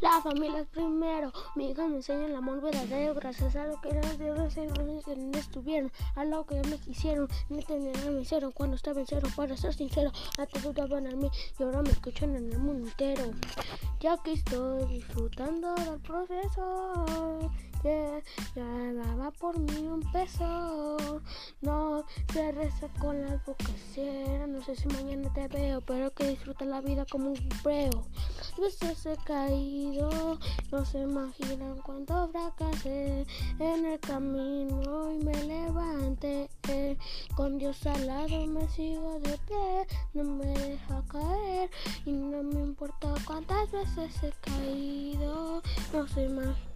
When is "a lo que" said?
3.56-3.90, 6.14-6.56